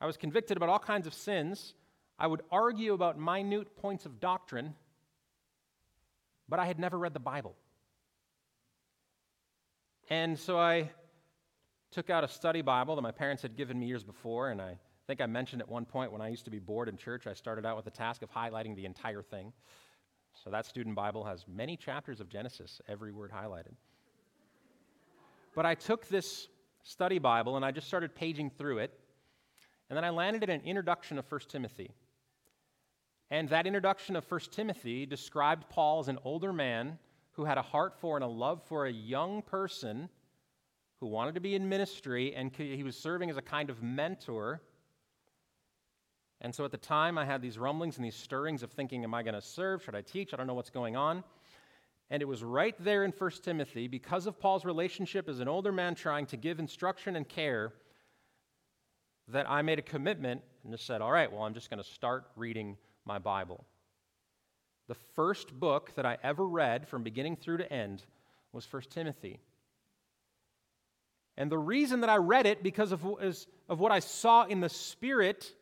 [0.00, 1.74] I was convicted about all kinds of sins.
[2.18, 4.74] I would argue about minute points of doctrine,
[6.48, 7.54] but I had never read the Bible.
[10.10, 10.90] And so I
[11.90, 14.78] took out a study Bible that my parents had given me years before, and I
[15.06, 17.34] think I mentioned at one point when I used to be bored in church, I
[17.34, 19.52] started out with the task of highlighting the entire thing.
[20.42, 23.74] So that student Bible has many chapters of Genesis, every word highlighted.
[25.54, 26.48] But I took this
[26.82, 28.98] study Bible and I just started paging through it.
[29.88, 31.92] And then I landed at an introduction of 1 Timothy.
[33.30, 36.98] And that introduction of 1 Timothy described Paul as an older man
[37.32, 40.08] who had a heart for and a love for a young person
[41.00, 44.62] who wanted to be in ministry, and he was serving as a kind of mentor
[46.44, 49.14] and so at the time, I had these rumblings and these stirrings of thinking, Am
[49.14, 49.83] I going to serve?
[49.83, 50.35] Should I teach?
[50.35, 51.24] I don't know what's going on.
[52.11, 55.72] And it was right there in 1 Timothy, because of Paul's relationship as an older
[55.72, 57.72] man trying to give instruction and care,
[59.28, 61.88] that I made a commitment and just said, All right, well, I'm just going to
[61.88, 62.76] start reading
[63.07, 63.64] my Bible.
[64.87, 68.04] The first book that I ever read from beginning through to end
[68.52, 69.40] was 1 Timothy.
[71.38, 74.68] And the reason that I read it because of, of what I saw in the
[74.68, 75.54] Spirit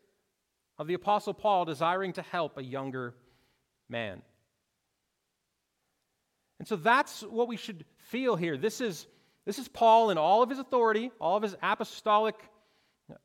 [0.83, 3.15] of the Apostle Paul desiring to help a younger
[3.89, 4.21] man.
[6.59, 8.57] And so that's what we should feel here.
[8.57, 9.07] This is,
[9.47, 12.35] this is Paul in all of his authority, all of his apostolic,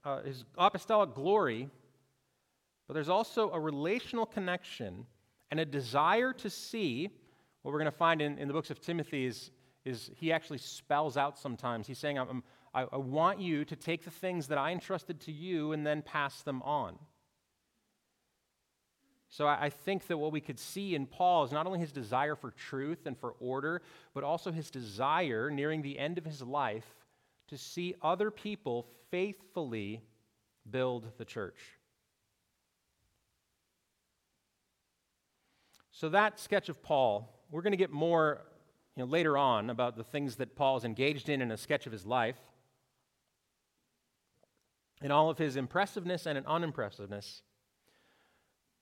[0.05, 1.67] uh, his apostolic glory,
[2.87, 5.07] but there's also a relational connection
[5.49, 7.09] and a desire to see
[7.63, 9.49] what we're going to find in, in the books of Timothy is,
[9.83, 11.87] is he actually spells out sometimes.
[11.87, 15.71] He's saying, I, I want you to take the things that I entrusted to you
[15.71, 16.99] and then pass them on.
[19.29, 22.35] So I think that what we could see in Paul is not only his desire
[22.35, 23.81] for truth and for order,
[24.13, 26.87] but also his desire nearing the end of his life
[27.49, 30.01] to see other people faithfully
[30.69, 31.57] build the church.
[35.91, 38.41] So that sketch of Paul, we're going to get more
[38.95, 41.85] you know, later on about the things that Paul is engaged in in a sketch
[41.85, 42.37] of his life
[45.01, 47.41] in all of his impressiveness and unimpressiveness.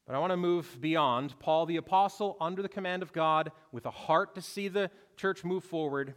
[0.06, 1.40] But I want to move beyond.
[1.40, 5.44] Paul the Apostle, under the command of God, with a heart to see the church
[5.44, 6.14] move forward,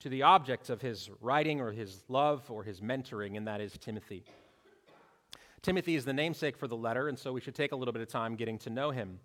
[0.00, 3.72] to the object of his writing or his love or his mentoring, and that is
[3.78, 4.24] Timothy.
[5.62, 8.02] Timothy is the namesake for the letter, and so we should take a little bit
[8.02, 9.20] of time getting to know him.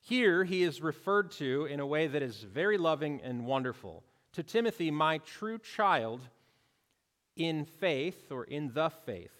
[0.00, 4.02] Here, he is referred to in a way that is very loving and wonderful.
[4.32, 6.22] To Timothy, my true child
[7.36, 9.39] in faith or in the faith.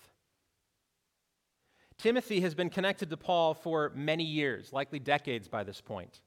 [2.01, 6.21] Timothy has been connected to Paul for many years, likely decades by this point.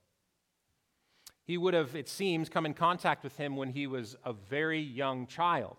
[1.45, 4.79] He would have, it seems, come in contact with him when he was a very
[4.79, 5.77] young child.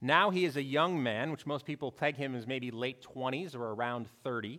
[0.00, 3.54] Now he is a young man, which most people peg him as maybe late 20s
[3.54, 4.58] or around 30.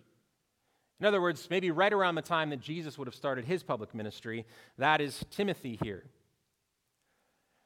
[0.99, 3.95] In other words, maybe right around the time that Jesus would have started his public
[3.95, 4.45] ministry.
[4.77, 6.03] That is Timothy here.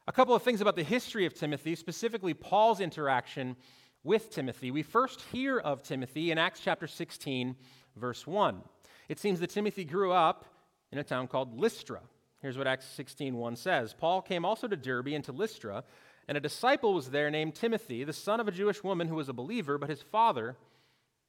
[0.08, 3.58] A couple of things about the history of Timothy, specifically Paul's interaction
[4.04, 4.72] with Timothy.
[4.72, 7.56] We first hear of Timothy in Acts chapter 16,
[7.96, 8.62] verse 1.
[9.10, 10.46] It seems that Timothy grew up
[10.92, 12.02] in a town called Lystra.
[12.42, 15.84] Here's what Acts 16, 1 says Paul came also to Derbe and to Lystra,
[16.28, 19.30] and a disciple was there named Timothy, the son of a Jewish woman who was
[19.30, 20.56] a believer, but his father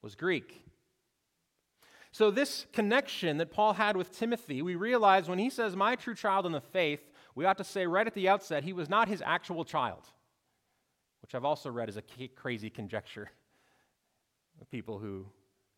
[0.00, 0.64] was Greek.
[2.14, 6.14] So, this connection that Paul had with Timothy, we realize when he says, My true
[6.14, 7.00] child in the faith,
[7.35, 10.02] we ought to say right at the outset he was not his actual child,
[11.22, 12.02] which I've also read as a
[12.35, 13.30] crazy conjecture
[14.61, 15.26] of people who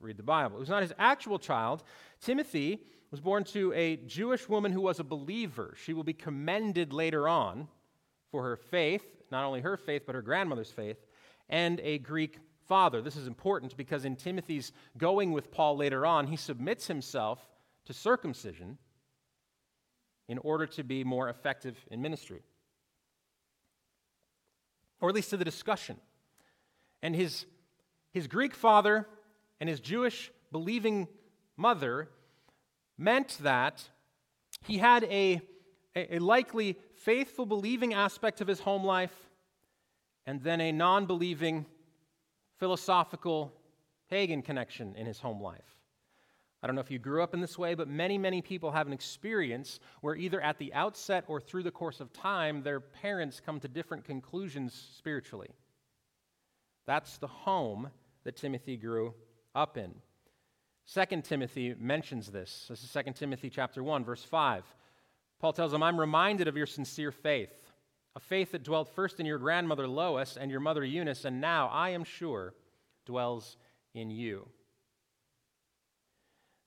[0.00, 0.56] read the Bible.
[0.56, 1.82] It was not his actual child.
[2.20, 2.80] Timothy
[3.10, 5.74] was born to a Jewish woman who was a believer.
[5.82, 7.68] She will be commended later on
[8.30, 10.98] for her faith, not only her faith, but her grandmother's faith,
[11.48, 13.00] and a Greek father.
[13.00, 17.38] This is important because in Timothy's going with Paul later on, he submits himself
[17.84, 18.78] to circumcision
[20.28, 22.42] in order to be more effective in ministry.
[25.00, 25.96] Or at least to the discussion.
[27.02, 27.46] And his,
[28.12, 29.06] his Greek father
[29.60, 31.08] and his Jewish believing
[31.56, 32.08] mother
[32.96, 33.88] meant that
[34.64, 35.40] he had a,
[35.94, 39.28] a, likely faithful believing aspect of his home life
[40.26, 41.66] and then a non believing
[42.58, 43.52] philosophical
[44.08, 45.73] pagan connection in his home life.
[46.64, 48.86] I don't know if you grew up in this way, but many, many people have
[48.86, 53.38] an experience where either at the outset or through the course of time, their parents
[53.38, 55.50] come to different conclusions spiritually.
[56.86, 57.90] That's the home
[58.24, 59.12] that Timothy grew
[59.54, 59.92] up in.
[60.86, 62.64] Second Timothy mentions this.
[62.70, 64.64] This is 2 Timothy chapter 1, verse 5.
[65.40, 67.52] Paul tells him, I'm reminded of your sincere faith,
[68.16, 71.68] a faith that dwelt first in your grandmother Lois and your mother Eunice, and now,
[71.68, 72.54] I am sure,
[73.04, 73.58] dwells
[73.92, 74.48] in you.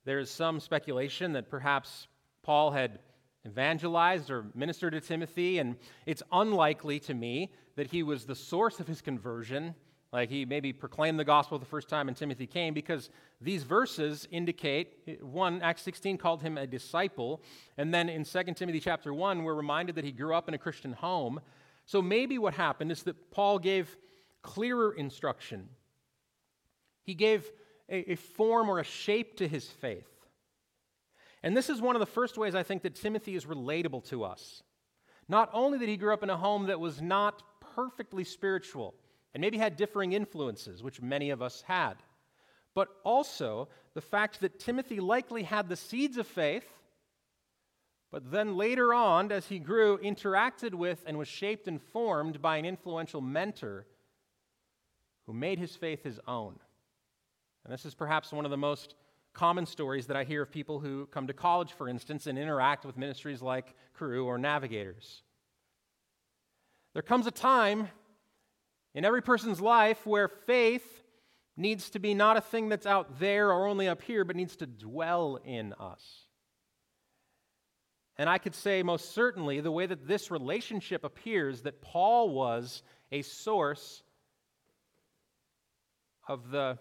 [0.08, 2.08] There is some speculation that perhaps
[2.42, 3.00] Paul had
[3.46, 8.80] evangelized or ministered to Timothy, and it's unlikely to me that he was the source
[8.80, 9.76] of his conversion.
[10.14, 13.10] Like he maybe proclaimed the gospel the first time and Timothy came, because
[13.42, 17.42] these verses indicate one, Acts 16 called him a disciple,
[17.78, 20.58] and then in 2 Timothy chapter 1, we're reminded that he grew up in a
[20.58, 21.42] Christian home.
[21.86, 23.98] So maybe what happened is that Paul gave
[24.42, 25.68] clearer instruction.
[27.04, 27.52] He gave
[27.90, 30.08] a, a form or a shape to his faith.
[31.44, 34.24] And this is one of the first ways I think that Timothy is relatable to
[34.24, 34.64] us.
[35.30, 37.44] Not only that he grew up in a home that was not
[37.76, 38.96] perfectly spiritual
[39.34, 41.96] and maybe had differing influences, which many of us had,
[42.74, 46.68] but also the fact that Timothy likely had the seeds of faith,
[48.12, 52.58] but then later on, as he grew, interacted with and was shaped and formed by
[52.58, 53.86] an influential mentor
[55.26, 56.58] who made his faith his own.
[57.68, 58.96] And this is perhaps one of the most
[59.34, 62.86] common stories that I hear of people who come to college, for instance, and interact
[62.86, 65.22] with ministries like Cru or Navigators.
[66.94, 67.90] There comes a time
[68.96, 71.04] in every person's life where faith
[71.58, 74.56] needs to be not a thing that's out there or only up here, but needs
[74.56, 76.22] to dwell in us.
[78.18, 82.82] And I could say most certainly the way that this relationship appears that Paul was
[83.12, 84.04] a source
[86.30, 86.80] of the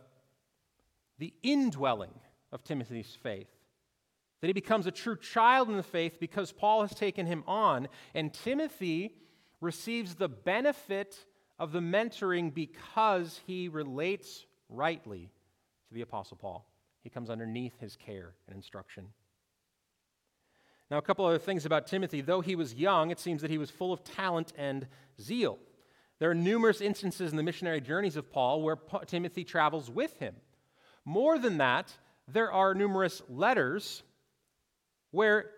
[1.18, 2.14] the indwelling
[2.52, 3.48] of Timothy's faith
[4.40, 7.88] that he becomes a true child in the faith because Paul has taken him on.
[8.14, 9.16] And Timothy
[9.60, 11.24] receives the benefit
[11.58, 15.32] of the mentoring because he relates rightly
[15.88, 16.68] to the Apostle Paul.
[17.02, 19.08] He comes underneath his care and instruction.
[20.90, 22.20] Now, a couple other things about Timothy.
[22.20, 24.86] Though he was young, it seems that he was full of talent and
[25.20, 25.58] zeal.
[26.18, 30.36] There are numerous instances in the missionary journeys of Paul where Timothy travels with him.
[31.06, 31.96] More than that,
[32.26, 34.02] there are numerous letters
[35.12, 35.50] where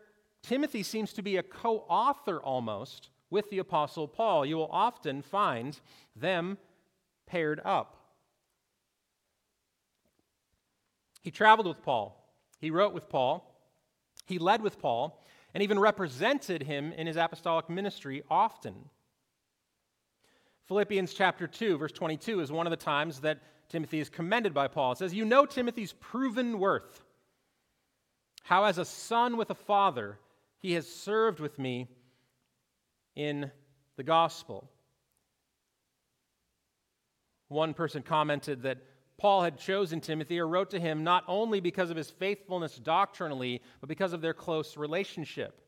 [0.42, 4.44] Timothy seems to be a co author almost with the Apostle Paul.
[4.44, 5.80] You will often find
[6.14, 6.58] them
[7.26, 7.96] paired up.
[11.22, 12.14] He traveled with Paul,
[12.60, 13.54] he wrote with Paul,
[14.26, 15.24] he led with Paul,
[15.54, 18.74] and even represented him in his apostolic ministry often.
[20.66, 24.68] Philippians chapter 2, verse 22 is one of the times that Timothy is commended by
[24.68, 24.92] Paul.
[24.92, 27.02] It says, You know Timothy's proven worth,
[28.42, 30.18] how as a son with a father
[30.58, 31.88] he has served with me
[33.14, 33.50] in
[33.96, 34.70] the gospel.
[37.48, 38.78] One person commented that
[39.18, 43.62] Paul had chosen Timothy or wrote to him not only because of his faithfulness doctrinally,
[43.80, 45.60] but because of their close relationship.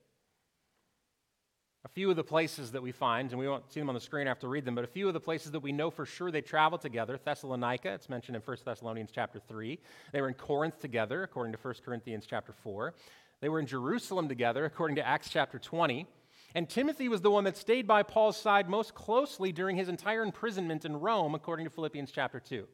[1.85, 4.01] A few of the places that we find, and we won't see them on the
[4.01, 5.91] screen, I have to read them, but a few of the places that we know
[5.91, 7.19] for sure they traveled together.
[7.25, 9.79] Thessalonica, it's mentioned in 1 Thessalonians chapter 3.
[10.13, 12.93] They were in Corinth together, according to 1 Corinthians chapter 4.
[13.41, 16.07] They were in Jerusalem together, according to Acts chapter 20.
[16.55, 20.23] And Timothy was the one that stayed by Paul's side most closely during his entire
[20.23, 22.67] imprisonment in Rome, according to Philippians chapter 2.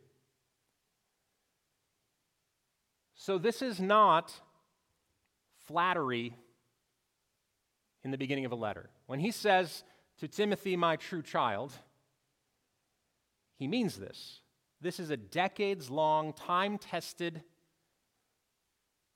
[3.15, 4.33] So, this is not
[5.67, 6.37] flattery
[8.07, 8.89] in the beginning of a letter.
[9.07, 9.83] When he says
[10.19, 11.73] to Timothy, my true child,
[13.59, 14.43] he means this.
[14.81, 17.43] This is a decades long, time tested,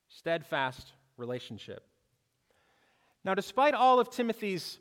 [0.09, 1.86] steadfast relationship.
[3.24, 4.80] Now, despite all of Timothy's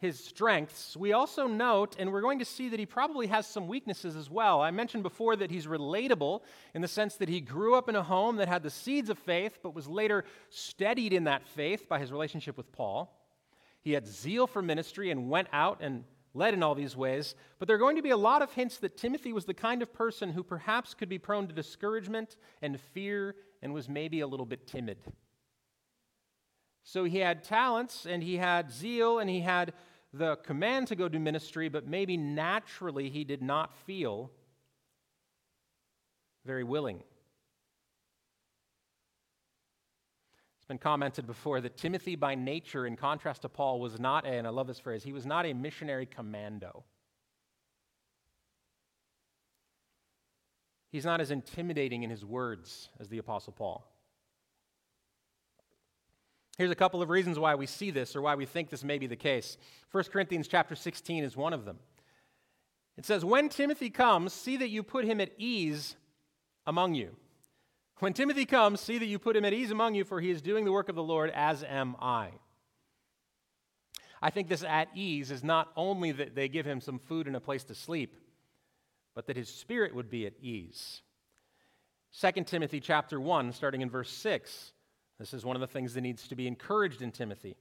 [0.00, 3.68] his strengths, we also note, and we're going to see that he probably has some
[3.68, 4.62] weaknesses as well.
[4.62, 6.40] I mentioned before that he's relatable
[6.74, 9.18] in the sense that he grew up in a home that had the seeds of
[9.18, 13.14] faith, but was later steadied in that faith by his relationship with Paul.
[13.82, 17.34] He had zeal for ministry and went out and led in all these ways.
[17.58, 19.82] But there are going to be a lot of hints that Timothy was the kind
[19.82, 24.26] of person who perhaps could be prone to discouragement and fear and was maybe a
[24.26, 24.98] little bit timid.
[26.82, 29.74] So he had talents and he had zeal and he had
[30.12, 34.30] the command to go do ministry, but maybe naturally he did not feel
[36.44, 37.02] very willing.
[40.56, 44.30] It's been commented before that Timothy, by nature, in contrast to Paul, was not a,
[44.30, 46.84] and I love this phrase, he was not a missionary commando.
[50.90, 53.89] He's not as intimidating in his words as the Apostle Paul.
[56.60, 58.98] Here's a couple of reasons why we see this or why we think this may
[58.98, 59.56] be the case.
[59.92, 61.78] 1 Corinthians chapter 16 is one of them.
[62.98, 65.96] It says, When Timothy comes, see that you put him at ease
[66.66, 67.16] among you.
[68.00, 70.42] When Timothy comes, see that you put him at ease among you, for he is
[70.42, 72.32] doing the work of the Lord, as am I.
[74.20, 77.36] I think this at ease is not only that they give him some food and
[77.36, 78.18] a place to sleep,
[79.14, 81.00] but that his spirit would be at ease.
[82.20, 84.72] 2 Timothy chapter 1, starting in verse 6,
[85.20, 87.54] this is one of the things that needs to be encouraged in Timothy.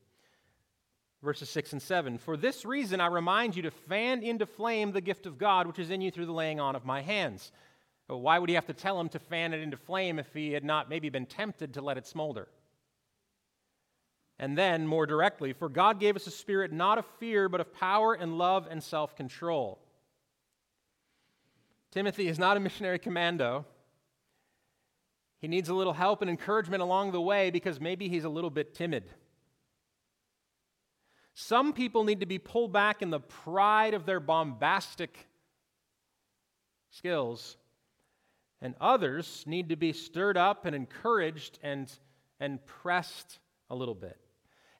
[1.21, 5.01] Verses 6 and 7 For this reason I remind you to fan into flame the
[5.01, 7.51] gift of God which is in you through the laying on of my hands.
[8.07, 10.53] But why would he have to tell him to fan it into flame if he
[10.53, 12.47] had not maybe been tempted to let it smolder?
[14.39, 17.73] And then, more directly, for God gave us a spirit not of fear, but of
[17.73, 19.79] power and love and self control.
[21.91, 23.65] Timothy is not a missionary commando.
[25.39, 28.49] He needs a little help and encouragement along the way because maybe he's a little
[28.49, 29.05] bit timid.
[31.33, 35.27] Some people need to be pulled back in the pride of their bombastic
[36.89, 37.55] skills,
[38.61, 41.89] and others need to be stirred up and encouraged and,
[42.41, 44.17] and pressed a little bit.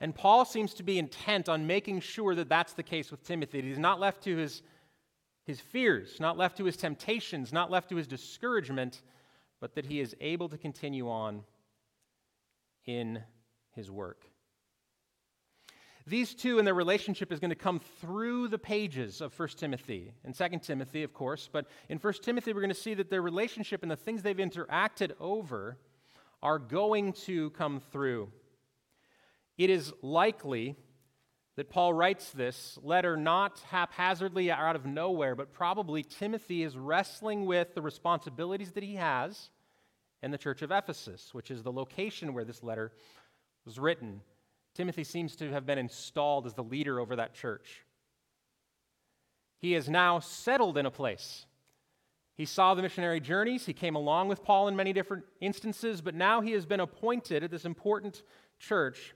[0.01, 3.61] And Paul seems to be intent on making sure that that's the case with Timothy.
[3.61, 4.61] He's not left to his,
[5.45, 9.01] his fears, not left to his temptations, not left to his discouragement
[9.59, 11.43] but that he is able to continue on
[12.85, 13.21] in
[13.75, 14.25] his work.
[16.07, 20.11] These two and their relationship is going to come through the pages of 1 Timothy
[20.23, 23.21] and 2 Timothy, of course, but in 1 Timothy, we're going to see that their
[23.21, 25.77] relationship and the things they've interacted over
[26.41, 28.31] are going to come through.
[29.57, 30.77] It is likely
[31.59, 37.45] that Paul writes this letter not haphazardly out of nowhere, but probably Timothy is wrestling
[37.45, 39.49] with the responsibilities that he has
[40.23, 42.93] in the church of Ephesus, which is the location where this letter
[43.65, 44.21] was written.
[44.73, 47.83] Timothy seems to have been installed as the leader over that church.
[49.57, 51.45] He is now settled in a place.
[52.35, 53.65] He saw the missionary journeys.
[53.65, 57.43] He came along with Paul in many different instances, but now he has been appointed
[57.43, 58.23] at this important
[58.59, 59.13] church.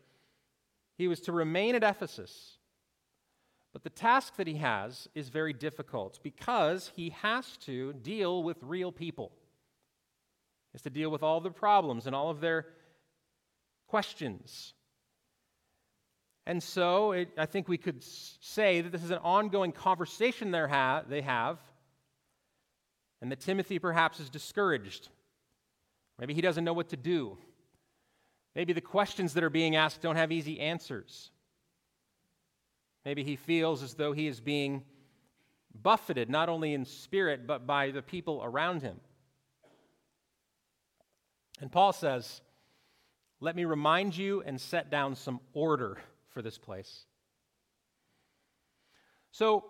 [0.97, 2.57] He was to remain at Ephesus.
[3.73, 8.57] But the task that he has is very difficult because he has to deal with
[8.61, 9.31] real people.
[10.71, 12.67] He has to deal with all the problems and all of their
[13.87, 14.73] questions.
[16.45, 21.03] And so it, I think we could say that this is an ongoing conversation ha-
[21.07, 21.59] they have,
[23.21, 25.09] and that Timothy perhaps is discouraged.
[26.19, 27.37] Maybe he doesn't know what to do.
[28.55, 31.31] Maybe the questions that are being asked don't have easy answers.
[33.05, 34.83] Maybe he feels as though he is being
[35.81, 38.99] buffeted, not only in spirit, but by the people around him.
[41.59, 42.41] And Paul says,
[43.39, 45.97] Let me remind you and set down some order
[46.29, 47.05] for this place.
[49.31, 49.65] So,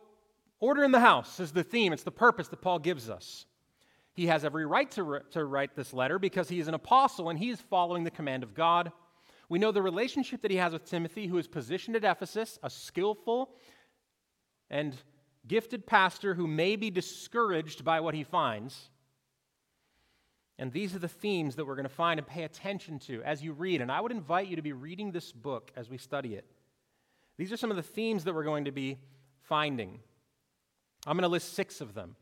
[0.59, 3.45] order in the house is the theme, it's the purpose that Paul gives us.
[4.14, 7.39] He has every right to, to write this letter because he is an apostle and
[7.39, 8.91] he is following the command of God.
[9.49, 12.70] We know the relationship that he has with Timothy, who is positioned at Ephesus, a
[12.70, 13.49] skillful
[14.70, 14.95] and
[15.47, 18.89] gifted pastor who may be discouraged by what he finds.
[20.59, 23.43] And these are the themes that we're going to find and pay attention to as
[23.43, 23.82] you read.
[23.82, 26.45] And I would invite you to be reading this book as we study it.
[27.38, 28.99] These are some of the themes that we're going to be
[29.41, 29.99] finding.
[31.05, 32.16] I'm going to list six of them.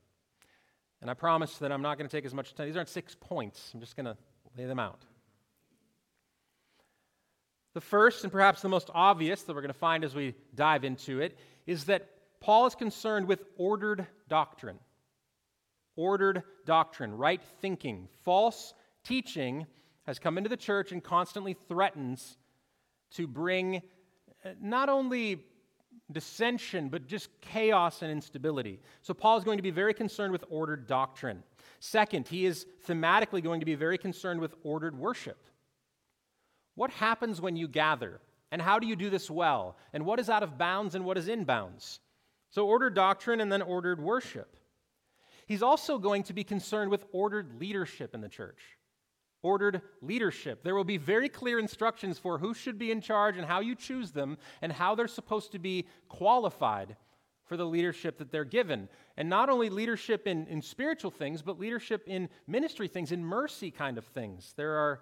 [1.01, 2.67] And I promise that I'm not going to take as much time.
[2.67, 4.17] These aren't six points, I'm just going to
[4.57, 5.03] lay them out.
[7.73, 10.83] The first, and perhaps the most obvious that we're going to find as we dive
[10.83, 12.09] into it, is that
[12.41, 14.77] Paul is concerned with ordered doctrine
[15.95, 18.07] ordered doctrine, right thinking.
[18.23, 18.73] False
[19.03, 19.65] teaching
[20.03, 22.37] has come into the church and constantly threatens
[23.11, 23.81] to bring
[24.43, 25.43] uh, not only
[26.13, 28.79] dissension, but just chaos and instability.
[29.01, 31.43] So, Paul is going to be very concerned with ordered doctrine.
[31.79, 35.37] Second, he is thematically going to be very concerned with ordered worship.
[36.75, 38.21] What happens when you gather?
[38.51, 39.77] And how do you do this well?
[39.93, 41.99] And what is out of bounds and what is in bounds?
[42.49, 44.57] So, ordered doctrine and then ordered worship.
[45.45, 48.59] He's also going to be concerned with ordered leadership in the church.
[49.43, 50.63] Ordered leadership.
[50.63, 53.75] There will be very clear instructions for who should be in charge and how you
[53.75, 56.95] choose them and how they're supposed to be qualified
[57.45, 58.87] for the leadership that they're given.
[59.17, 63.71] And not only leadership in, in spiritual things, but leadership in ministry things, in mercy
[63.71, 64.53] kind of things.
[64.55, 65.01] There are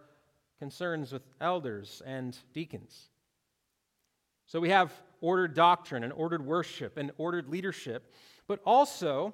[0.57, 3.09] concerns with elders and deacons.
[4.45, 8.13] So we have ordered doctrine and ordered worship and ordered leadership,
[8.47, 9.33] but also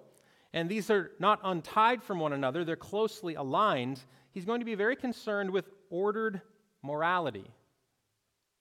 [0.55, 3.99] and these are not untied from one another, they're closely aligned.
[4.35, 6.41] He's going to be very concerned with ordered
[6.83, 7.49] morality,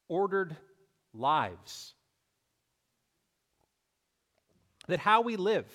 [0.07, 0.57] ordered
[1.13, 1.95] lives.
[4.87, 5.67] That how we live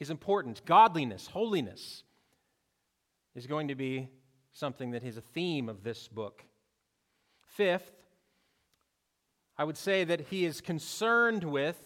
[0.00, 0.64] is important.
[0.64, 2.02] Godliness, holiness
[3.36, 4.08] is going to be
[4.52, 6.44] something that is a theme of this book.
[7.46, 7.92] Fifth,
[9.56, 11.78] I would say that he is concerned with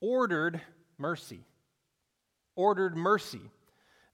[0.00, 0.60] ordered
[0.98, 1.46] mercy
[2.56, 3.52] ordered mercy.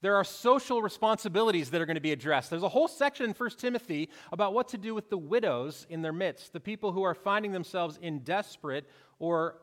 [0.03, 2.49] There are social responsibilities that are going to be addressed.
[2.49, 6.01] There's a whole section in 1 Timothy about what to do with the widows in
[6.01, 9.61] their midst, the people who are finding themselves in desperate or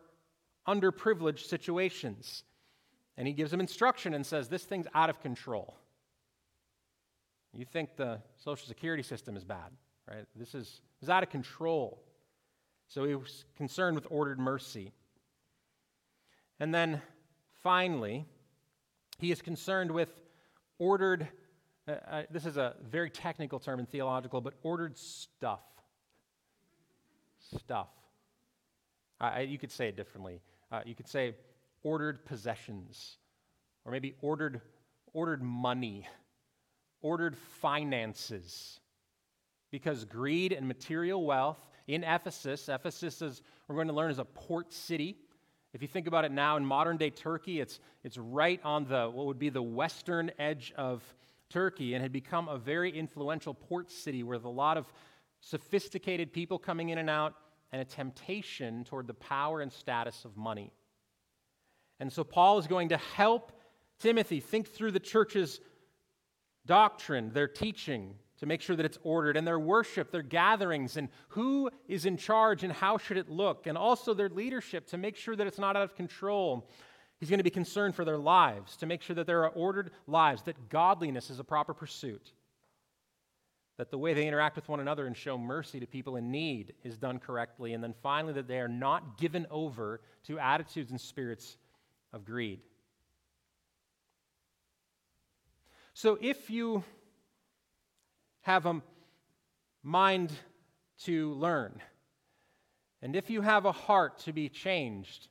[0.67, 2.45] underprivileged situations.
[3.19, 5.77] And he gives them instruction and says, This thing's out of control.
[7.53, 9.71] You think the Social Security system is bad,
[10.09, 10.25] right?
[10.35, 12.03] This is, is out of control.
[12.89, 14.93] So he was concerned with ordered mercy.
[16.59, 17.03] And then
[17.63, 18.25] finally,
[19.19, 20.09] he is concerned with
[20.81, 21.29] ordered,
[21.87, 25.61] uh, uh, this is a very technical term in theological, but ordered stuff.
[27.57, 27.89] Stuff.
[29.21, 30.41] Uh, you could say it differently.
[30.73, 31.37] Uh, you could say
[31.83, 33.19] ordered possessions,
[33.85, 34.61] or maybe ordered,
[35.13, 36.09] ordered money,
[37.03, 38.81] ordered finances.
[39.71, 44.25] Because greed and material wealth in Ephesus, Ephesus is, we're going to learn, is a
[44.25, 45.19] port city.
[45.73, 49.09] If you think about it now in modern day Turkey, it's, it's right on the
[49.09, 51.03] what would be the western edge of
[51.49, 54.93] Turkey and had become a very influential port city with a lot of
[55.41, 57.35] sophisticated people coming in and out
[57.73, 60.73] and a temptation toward the power and status of money.
[62.01, 63.53] And so Paul is going to help
[64.01, 65.61] Timothy think through the church's
[66.67, 71.09] doctrine, their teaching, to make sure that it's ordered, and their worship, their gatherings, and
[71.29, 75.17] who is in charge and how should it look, and also their leadership to make
[75.17, 76.69] sure that it's not out of control.
[77.19, 79.91] He's going to be concerned for their lives, to make sure that there are ordered
[80.07, 82.33] lives, that godliness is a proper pursuit.
[83.81, 86.75] that the way they interact with one another and show mercy to people in need
[86.85, 91.01] is done correctly, and then finally, that they are not given over to attitudes and
[91.01, 91.57] spirits
[92.13, 92.61] of greed.
[95.95, 96.85] So if you
[98.43, 98.83] have a
[99.83, 100.33] mind
[101.05, 101.81] to learn,
[103.03, 105.29] and if you have a heart to be changed,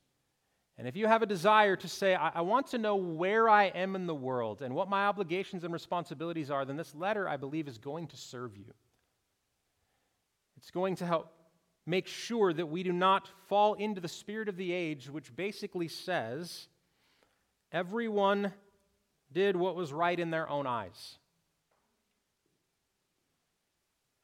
[0.79, 3.65] and if you have a desire to say, I, I, want to know where I
[3.65, 7.35] am in the world and what my obligations and responsibilities are, then this letter, I
[7.35, 8.73] believe, is going to serve you.
[10.55, 11.33] It's going to help
[11.85, 15.89] make sure that we do not fall into the spirit of the age, which basically
[15.89, 16.69] says,
[17.73, 18.53] everyone
[19.33, 21.18] did what was right in their own eyes.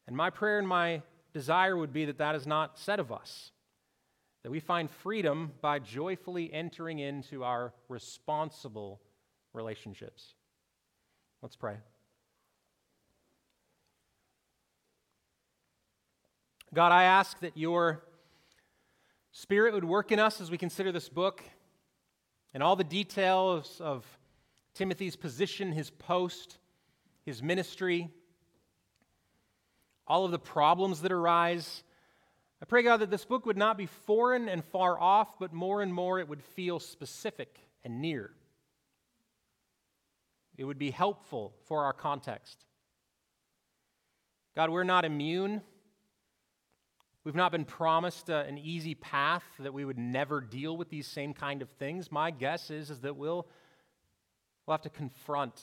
[0.08, 1.02] And my prayer and my
[1.34, 3.52] desire would be that that is not said of us
[4.46, 9.02] that we find freedom by joyfully entering into our responsible
[9.54, 10.36] relationships.
[11.42, 11.78] Let's pray.
[16.76, 18.04] God, I ask that your
[19.32, 21.44] Spirit would work in us as we consider this book
[22.54, 24.06] and all the details of
[24.76, 26.60] Timothy's position, his post,
[27.26, 28.12] his ministry,
[30.08, 31.84] all of the problems that arise
[32.62, 35.82] I pray, God, that this book would not be foreign and far off, but more
[35.82, 38.32] and more it would feel specific and near.
[40.58, 42.66] It would be helpful for our context.
[44.56, 45.62] God, we're not immune.
[47.26, 51.08] We've not been promised uh, an easy path that we would never deal with these
[51.08, 52.12] same kind of things.
[52.12, 53.48] My guess is, is that we'll,
[54.66, 55.62] we'll have to confront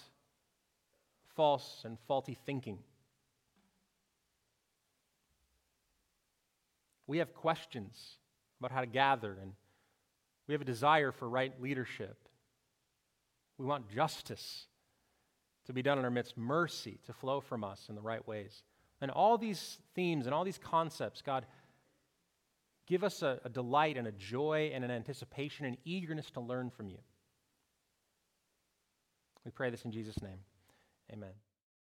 [1.34, 2.80] false and faulty thinking.
[7.06, 8.18] We have questions
[8.60, 9.52] about how to gather, and
[10.46, 12.16] we have a desire for right leadership.
[13.58, 14.66] We want justice
[15.66, 18.62] to be done in our midst, mercy to flow from us in the right ways.
[19.00, 21.46] And all these themes and all these concepts, God,
[22.86, 26.70] give us a, a delight and a joy and an anticipation and eagerness to learn
[26.70, 26.98] from you.
[29.44, 30.38] We pray this in Jesus' name.
[31.12, 31.32] Amen.